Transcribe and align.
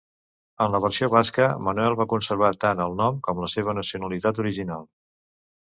En 0.63 0.71
la 0.75 0.79
versió 0.85 1.09
basca, 1.15 1.49
Manuel 1.67 1.97
va 2.01 2.07
conservar 2.15 2.51
tant 2.65 2.83
el 2.89 2.97
nom 3.05 3.23
com 3.29 3.45
la 3.45 3.53
seva 3.57 3.79
nacionalitat 3.81 4.43
original. 4.47 4.91